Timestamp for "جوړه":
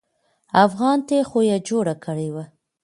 1.67-1.95